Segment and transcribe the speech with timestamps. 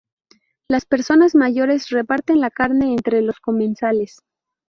[0.67, 4.17] Las personas mayores reparten la carne entre los comensales.